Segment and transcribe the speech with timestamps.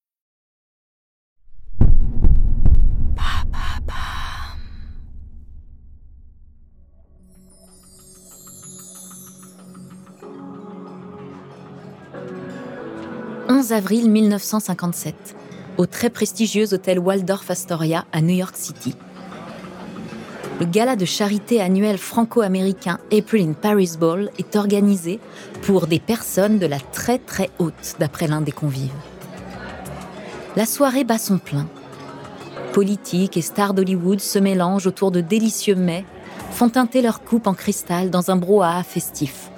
[13.61, 15.35] 11 avril 1957,
[15.77, 18.95] au très prestigieux hôtel Waldorf Astoria à New York City.
[20.59, 25.19] Le gala de charité annuel franco-américain April in Paris Ball est organisé
[25.61, 28.89] pour des personnes de la très très haute, d'après l'un des convives.
[30.55, 31.67] La soirée bat son plein.
[32.73, 36.05] Politiques et stars d'Hollywood se mélangent autour de délicieux mets,
[36.49, 39.51] font teinter leur coupe en cristal dans un brouhaha festif.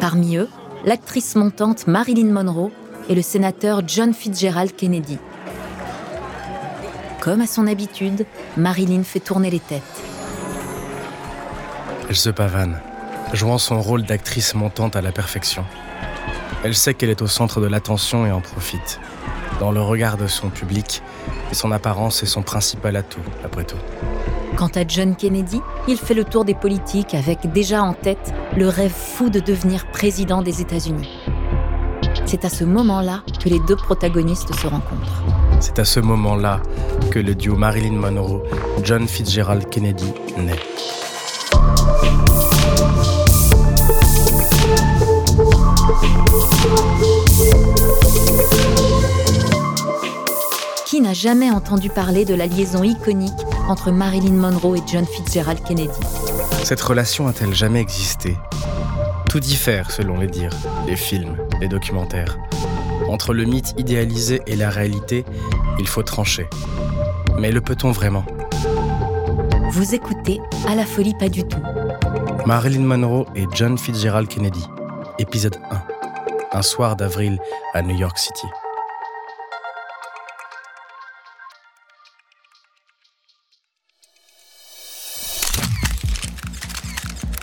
[0.00, 0.48] Parmi eux,
[0.84, 2.70] l'actrice montante Marilyn Monroe
[3.08, 5.18] et le sénateur John Fitzgerald Kennedy.
[7.20, 8.24] Comme à son habitude,
[8.56, 9.82] Marilyn fait tourner les têtes.
[12.08, 12.78] Elle se pavane,
[13.34, 15.64] jouant son rôle d'actrice montante à la perfection.
[16.64, 19.00] Elle sait qu'elle est au centre de l'attention et en profite.
[19.60, 21.02] Dans le regard de son public,
[21.52, 23.76] son apparence est son principal atout, après tout.
[24.60, 25.58] Quant à John Kennedy,
[25.88, 29.90] il fait le tour des politiques avec déjà en tête le rêve fou de devenir
[29.90, 31.08] président des États-Unis.
[32.26, 35.24] C'est à ce moment-là que les deux protagonistes se rencontrent.
[35.60, 36.60] C'est à ce moment-là
[37.10, 40.60] que le duo Marilyn Monroe-John Fitzgerald Kennedy naît.
[50.84, 53.32] Qui n'a jamais entendu parler de la liaison iconique
[53.70, 55.94] entre Marilyn Monroe et John Fitzgerald Kennedy
[56.64, 58.36] Cette relation a-t-elle jamais existé?
[59.28, 60.50] Tout diffère selon les dires,
[60.88, 62.36] les films, les documentaires.
[63.08, 65.24] Entre le mythe idéalisé et la réalité,
[65.78, 66.48] il faut trancher.
[67.38, 68.24] Mais le peut-on vraiment?
[69.70, 71.62] Vous écoutez À la folie pas du tout.
[72.46, 74.64] Marilyn Monroe et John Fitzgerald Kennedy,
[75.20, 76.58] épisode 1.
[76.58, 77.38] Un soir d'avril
[77.72, 78.46] à New York City.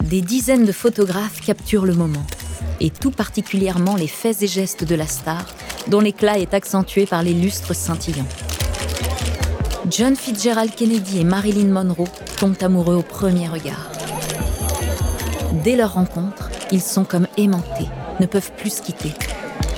[0.09, 2.25] Des dizaines de photographes capturent le moment,
[2.79, 5.45] et tout particulièrement les faits et gestes de la star,
[5.89, 8.27] dont l'éclat est accentué par les lustres scintillants.
[9.89, 12.07] John Fitzgerald Kennedy et Marilyn Monroe
[12.37, 13.91] tombent amoureux au premier regard.
[15.65, 17.89] Dès leur rencontre, ils sont comme aimantés,
[18.21, 19.11] ne peuvent plus se quitter.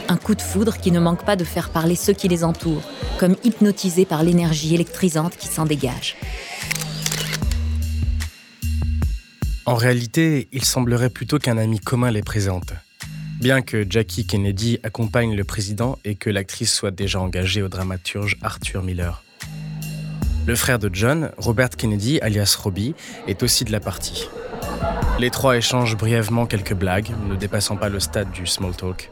[0.10, 2.84] Un coup de foudre qui ne manque pas de faire parler ceux qui les entourent,
[3.18, 6.18] comme hypnotisés par l'énergie électrisante qui s'en dégage.
[9.70, 12.74] En réalité, il semblerait plutôt qu'un ami commun les présente.
[13.40, 18.38] Bien que Jackie Kennedy accompagne le président et que l'actrice soit déjà engagée au dramaturge
[18.42, 19.22] Arthur Miller.
[20.48, 22.96] Le frère de John, Robert Kennedy, alias Robbie,
[23.28, 24.28] est aussi de la partie.
[25.20, 29.12] Les trois échangent brièvement quelques blagues, ne dépassant pas le stade du small talk.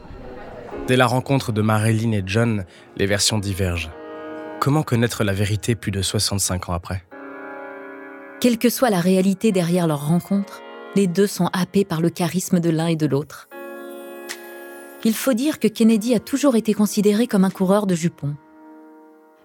[0.88, 2.64] Dès la rencontre de Marilyn et John,
[2.96, 3.92] les versions divergent.
[4.58, 7.04] Comment connaître la vérité plus de 65 ans après?
[8.40, 10.62] Quelle que soit la réalité derrière leur rencontre,
[10.94, 13.48] les deux sont happés par le charisme de l'un et de l'autre.
[15.04, 18.34] Il faut dire que Kennedy a toujours été considéré comme un coureur de jupons.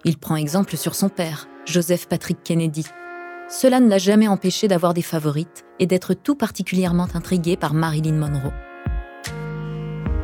[0.06, 2.86] Il prend exemple sur son père, Joseph Patrick Kennedy.
[3.50, 8.14] Cela ne l'a jamais empêché d'avoir des favorites et d'être tout particulièrement intrigué par Marilyn
[8.14, 8.54] Monroe.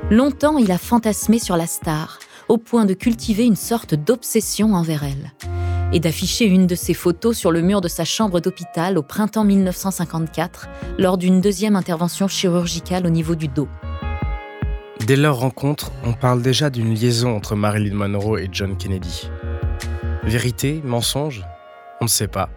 [0.10, 5.04] Longtemps, il a fantasmé sur la star, au point de cultiver une sorte d'obsession envers
[5.04, 5.59] elle
[5.92, 9.44] et d'afficher une de ses photos sur le mur de sa chambre d'hôpital au printemps
[9.44, 10.68] 1954
[10.98, 13.68] lors d'une deuxième intervention chirurgicale au niveau du dos.
[15.06, 19.30] Dès leur rencontre, on parle déjà d'une liaison entre Marilyn Monroe et John Kennedy.
[20.24, 21.44] Vérité, mensonge?
[22.02, 22.50] On ne sait pas.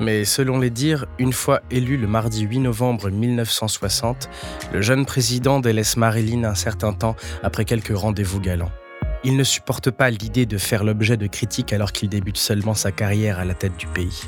[0.00, 4.28] Mais selon les dires, une fois élu le mardi 8 novembre 1960,
[4.72, 8.72] le jeune président délaisse Marilyn un certain temps après quelques rendez-vous galants.
[9.24, 12.92] Il ne supporte pas l'idée de faire l'objet de critiques alors qu'il débute seulement sa
[12.92, 14.22] carrière à la tête du pays.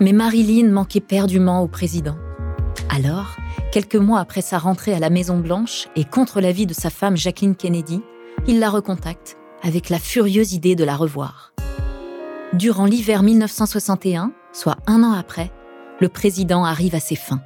[0.00, 2.16] Mais Marilyn manquait perdument au président.
[2.88, 3.36] Alors,
[3.70, 7.56] quelques mois après sa rentrée à la Maison-Blanche et contre l'avis de sa femme Jacqueline
[7.56, 8.02] Kennedy,
[8.46, 11.52] il la recontacte avec la furieuse idée de la revoir.
[12.52, 15.50] Durant l'hiver 1961, soit un an après,
[16.00, 17.40] le président arrive à ses fins.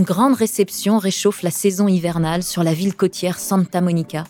[0.00, 4.24] Une grande réception réchauffe la saison hivernale sur la ville côtière Santa Monica,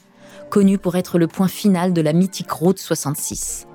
[0.49, 3.69] connue pour être le point final de la mythique route 66.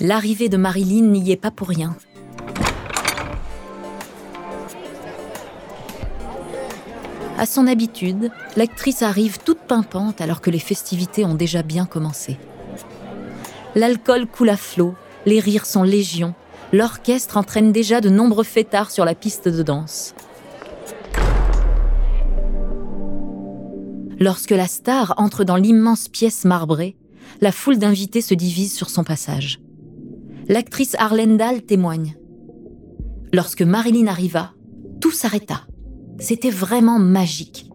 [0.00, 1.94] L'arrivée de Marilyn n'y est pas pour rien.
[7.38, 12.38] À son habitude, l'actrice arrive toute pimpante alors que les festivités ont déjà bien commencé.
[13.76, 16.34] L'alcool coule à flot, les rires sont légion,
[16.72, 20.14] l'orchestre entraîne déjà de nombreux fêtards sur la piste de danse.
[24.18, 26.96] Lorsque la star entre dans l'immense pièce marbrée,
[27.40, 29.60] la foule d'invités se divise sur son passage.
[30.48, 32.16] L'actrice Arlene Dahl témoigne.
[33.32, 34.52] Lorsque Marilyn arriva,
[35.00, 35.66] tout s'arrêta.
[36.18, 37.70] C'était vraiment magique.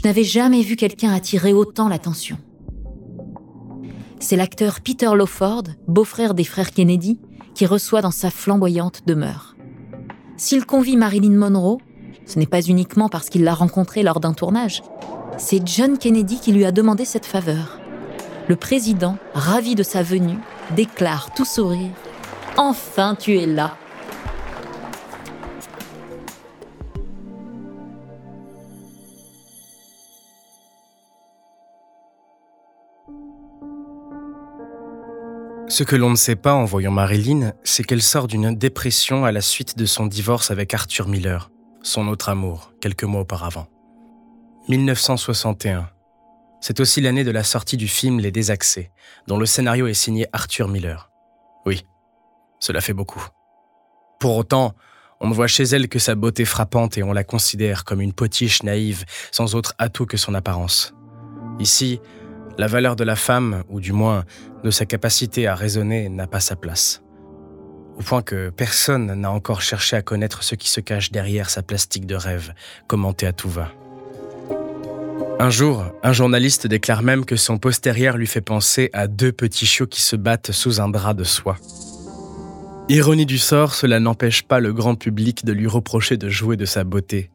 [0.00, 2.38] Je n'avais jamais vu quelqu'un attirer autant l'attention.
[4.22, 7.18] C'est l'acteur Peter Lawford, beau-frère des frères Kennedy,
[7.56, 9.56] qui reçoit dans sa flamboyante demeure.
[10.36, 11.78] S'il convie Marilyn Monroe,
[12.24, 14.84] ce n'est pas uniquement parce qu'il l'a rencontrée lors d'un tournage.
[15.38, 17.80] C'est John Kennedy qui lui a demandé cette faveur.
[18.46, 20.38] Le président, ravi de sa venue,
[20.76, 21.90] déclare tout sourire
[22.56, 23.76] Enfin tu es là
[35.72, 39.32] Ce que l'on ne sait pas en voyant Marilyn, c'est qu'elle sort d'une dépression à
[39.32, 41.50] la suite de son divorce avec Arthur Miller,
[41.82, 43.68] son autre amour, quelques mois auparavant.
[44.68, 45.88] 1961.
[46.60, 48.90] C'est aussi l'année de la sortie du film Les Désaxés,
[49.28, 51.10] dont le scénario est signé Arthur Miller.
[51.64, 51.86] Oui,
[52.60, 53.26] cela fait beaucoup.
[54.20, 54.74] Pour autant,
[55.20, 58.12] on ne voit chez elle que sa beauté frappante et on la considère comme une
[58.12, 60.92] potiche naïve, sans autre atout que son apparence.
[61.58, 61.98] Ici,
[62.58, 64.24] la valeur de la femme, ou du moins
[64.64, 67.02] de sa capacité à raisonner, n'a pas sa place.
[67.98, 71.62] Au point que personne n'a encore cherché à connaître ce qui se cache derrière sa
[71.62, 72.54] plastique de rêve,
[72.86, 73.68] commenté à tout va.
[75.38, 79.66] Un jour, un journaliste déclare même que son postérieur lui fait penser à deux petits
[79.66, 81.56] chiots qui se battent sous un drap de soie.
[82.88, 86.64] Ironie du sort, cela n'empêche pas le grand public de lui reprocher de jouer de
[86.64, 87.30] sa beauté,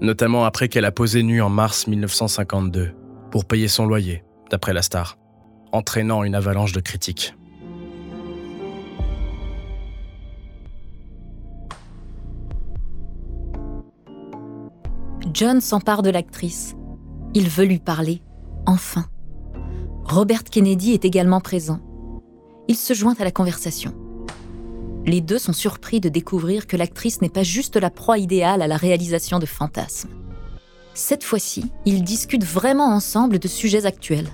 [0.00, 2.92] notamment après qu'elle a posé nue en mars 1952,
[3.30, 5.18] pour payer son loyer, d'après la star,
[5.72, 7.34] entraînant une avalanche de critiques.
[15.32, 16.76] John s'empare de l'actrice.
[17.34, 18.22] Il veut lui parler,
[18.66, 19.06] enfin.
[20.04, 21.80] Robert Kennedy est également présent.
[22.68, 23.94] Il se joint à la conversation.
[25.06, 28.66] Les deux sont surpris de découvrir que l'actrice n'est pas juste la proie idéale à
[28.68, 30.10] la réalisation de fantasmes.
[30.94, 34.28] Cette fois-ci, ils discutent vraiment ensemble de sujets actuels.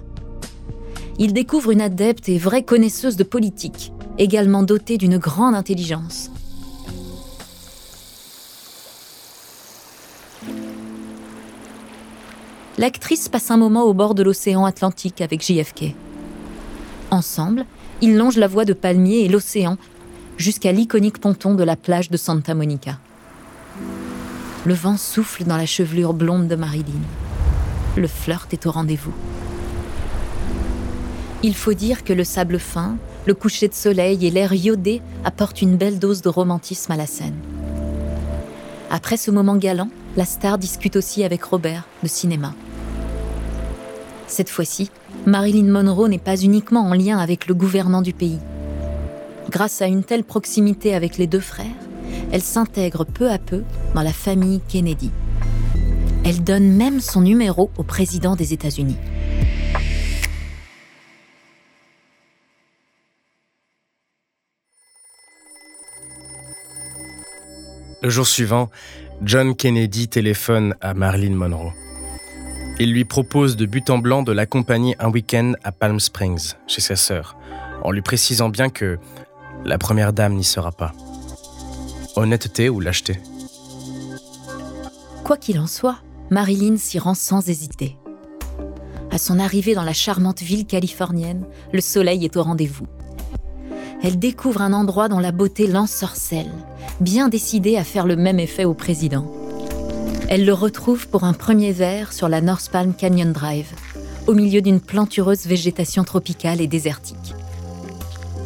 [1.19, 6.31] Ils découvrent une adepte et vraie connaisseuse de politique, également dotée d'une grande intelligence.
[12.77, 15.95] L'actrice passe un moment au bord de l'océan Atlantique avec JFK.
[17.11, 17.65] Ensemble,
[18.03, 19.79] ils longent la voie de palmiers et l'océan
[20.37, 22.99] jusqu'à l'iconique ponton de la plage de Santa Monica.
[24.67, 27.01] Le vent souffle dans la chevelure blonde de Marilyn.
[27.97, 29.15] Le flirt est au rendez-vous.
[31.43, 35.63] Il faut dire que le sable fin, le coucher de soleil et l'air iodé apportent
[35.63, 37.39] une belle dose de romantisme à la scène.
[38.91, 42.53] Après ce moment galant, la star discute aussi avec Robert de cinéma.
[44.27, 44.91] Cette fois-ci,
[45.25, 48.41] Marilyn Monroe n'est pas uniquement en lien avec le gouvernant du pays.
[49.49, 51.67] Grâce à une telle proximité avec les deux frères,
[52.33, 55.11] elle s'intègre peu à peu dans la famille Kennedy.
[56.25, 58.97] Elle donne même son numéro au président des États-Unis.
[68.03, 68.71] Le jour suivant,
[69.23, 71.73] John Kennedy téléphone à Marilyn Monroe.
[72.79, 76.81] Il lui propose de but en blanc de l'accompagner un week-end à Palm Springs, chez
[76.81, 77.37] sa sœur,
[77.83, 78.99] en lui précisant bien que
[79.67, 80.93] la première dame n'y sera pas.
[82.17, 83.21] Honnêteté ou lâcheté
[85.25, 85.99] Quoi qu'il en soit,
[86.31, 87.97] Marilyn s'y rend sans hésiter.
[89.13, 92.87] À son arrivée dans la charmante ville californienne, le soleil est au rendez-vous.
[94.03, 96.51] Elle découvre un endroit dont la beauté l'ensorcelle,
[97.01, 99.31] bien décidée à faire le même effet au président.
[100.29, 103.73] Elle le retrouve pour un premier verre sur la North Palm Canyon Drive,
[104.27, 107.35] au milieu d'une plantureuse végétation tropicale et désertique.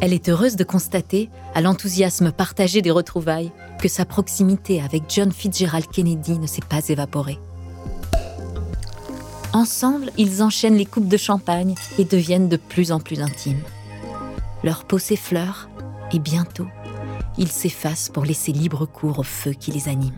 [0.01, 5.31] Elle est heureuse de constater, à l'enthousiasme partagé des retrouvailles, que sa proximité avec John
[5.31, 7.39] Fitzgerald Kennedy ne s'est pas évaporée.
[9.53, 13.61] Ensemble, ils enchaînent les coupes de champagne et deviennent de plus en plus intimes.
[14.63, 15.69] Leur peau s'effleure
[16.11, 16.67] et bientôt,
[17.37, 20.13] ils s'effacent pour laisser libre cours au feu qui les anime.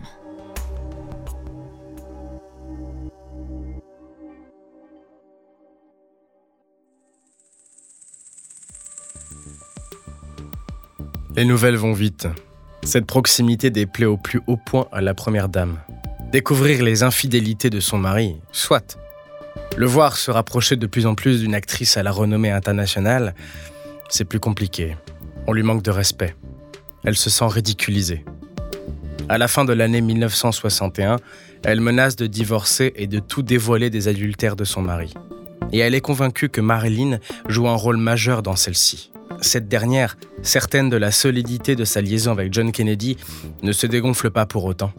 [11.38, 12.26] Les nouvelles vont vite.
[12.82, 15.78] Cette proximité déplaît au plus haut point à la première dame.
[16.32, 18.98] Découvrir les infidélités de son mari, soit.
[19.76, 23.36] Le voir se rapprocher de plus en plus d'une actrice à la renommée internationale,
[24.08, 24.96] c'est plus compliqué.
[25.46, 26.34] On lui manque de respect.
[27.04, 28.24] Elle se sent ridiculisée.
[29.28, 31.18] À la fin de l'année 1961,
[31.62, 35.14] elle menace de divorcer et de tout dévoiler des adultères de son mari.
[35.70, 39.12] Et elle est convaincue que Marilyn joue un rôle majeur dans celle-ci.
[39.40, 43.16] Cette dernière, certaine de la solidité de sa liaison avec John Kennedy,
[43.62, 44.92] ne se dégonfle pas pour autant.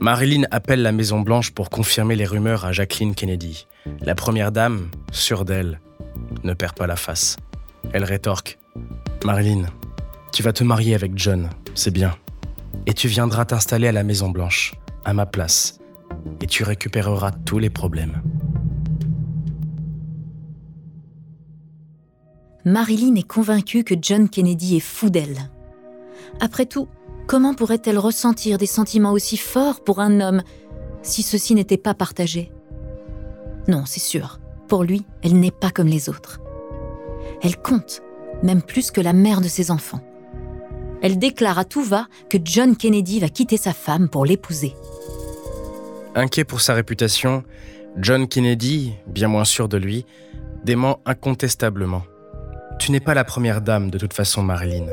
[0.00, 3.66] Marilyn appelle la Maison Blanche pour confirmer les rumeurs à Jacqueline Kennedy.
[4.00, 5.80] La première dame, sûre d'elle,
[6.44, 7.36] ne perd pas la face.
[7.92, 8.58] Elle rétorque
[9.24, 9.66] Marilyn,
[10.32, 12.14] tu vas te marier avec John, c'est bien.
[12.86, 15.78] Et tu viendras t'installer à la Maison Blanche, à ma place.
[16.40, 18.22] Et tu récupéreras tous les problèmes.
[22.68, 25.38] Marilyn est convaincue que John Kennedy est fou d'elle.
[26.38, 26.86] Après tout,
[27.26, 30.42] comment pourrait-elle ressentir des sentiments aussi forts pour un homme
[31.02, 32.52] si ceci n'était pas partagé
[33.68, 36.40] Non, c'est sûr, pour lui, elle n'est pas comme les autres.
[37.42, 38.02] Elle compte,
[38.42, 40.02] même plus que la mère de ses enfants.
[41.00, 44.74] Elle déclare à tout va que John Kennedy va quitter sa femme pour l'épouser.
[46.14, 47.44] Inquiet pour sa réputation,
[47.96, 50.04] John Kennedy, bien moins sûr de lui,
[50.64, 52.02] dément incontestablement.
[52.78, 54.86] Tu n'es pas la première dame de toute façon, Marilyn.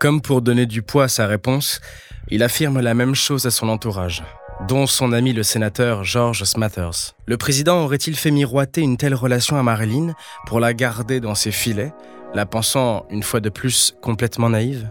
[0.00, 1.80] Comme pour donner du poids à sa réponse,
[2.28, 4.24] il affirme la même chose à son entourage,
[4.66, 7.14] dont son ami le sénateur George Smathers.
[7.26, 10.12] Le président aurait-il fait miroiter une telle relation à Marilyn
[10.46, 11.92] pour la garder dans ses filets,
[12.34, 14.88] la pensant une fois de plus complètement naïve?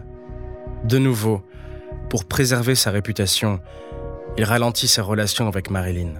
[0.84, 1.42] De nouveau,
[2.10, 3.60] pour préserver sa réputation,
[4.36, 6.14] il ralentit sa relation avec Marilyn.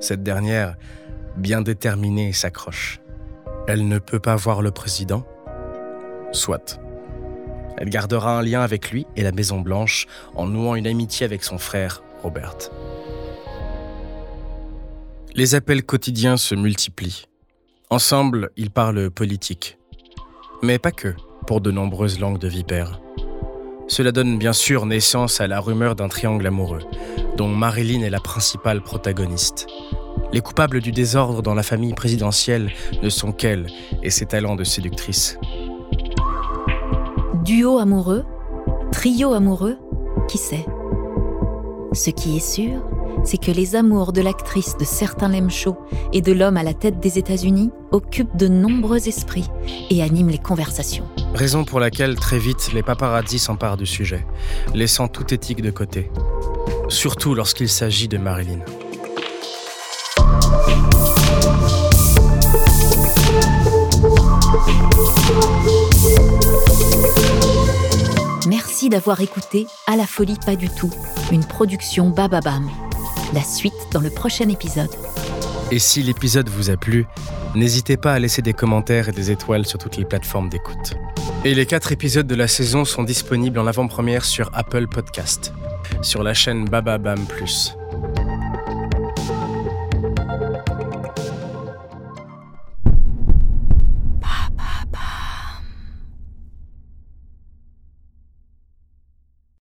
[0.00, 0.76] Cette dernière,
[1.36, 3.00] bien déterminée, s'accroche.
[3.68, 5.26] Elle ne peut pas voir le président
[6.32, 6.80] Soit.
[7.76, 11.44] Elle gardera un lien avec lui et la Maison Blanche en nouant une amitié avec
[11.44, 12.56] son frère, Robert.
[15.34, 17.26] Les appels quotidiens se multiplient.
[17.90, 19.76] Ensemble, ils parlent politique.
[20.62, 21.14] Mais pas que,
[21.46, 23.02] pour de nombreuses langues de vipères.
[23.86, 26.84] Cela donne bien sûr naissance à la rumeur d'un triangle amoureux,
[27.36, 29.66] dont Marilyn est la principale protagoniste.
[30.32, 32.70] Les coupables du désordre dans la famille présidentielle
[33.02, 33.66] ne sont qu'elle
[34.02, 35.38] et ses talents de séductrice.
[37.44, 38.24] Duo amoureux
[38.92, 39.78] Trio amoureux
[40.28, 40.66] Qui sait?
[41.94, 42.82] Ce qui est sûr,
[43.24, 45.78] c'est que les amours de l'actrice de certains lèmes chauds
[46.12, 49.48] et de l'homme à la tête des États-Unis occupent de nombreux esprits
[49.88, 51.06] et animent les conversations.
[51.34, 54.26] Raison pour laquelle très vite les paparazzis s'emparent du sujet,
[54.74, 56.10] laissant toute éthique de côté.
[56.88, 58.60] Surtout lorsqu'il s'agit de Marilyn.
[68.46, 70.90] Merci d'avoir écouté À la folie pas du tout,
[71.32, 72.70] une production Bababam.
[73.34, 74.90] La suite dans le prochain épisode.
[75.70, 77.06] Et si l'épisode vous a plu,
[77.54, 80.94] n'hésitez pas à laisser des commentaires et des étoiles sur toutes les plateformes d'écoute.
[81.44, 85.52] Et les quatre épisodes de la saison sont disponibles en avant-première sur Apple Podcast,
[86.02, 87.77] sur la chaîne Bababam Plus.